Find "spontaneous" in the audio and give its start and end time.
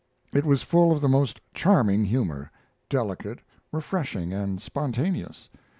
4.59-5.47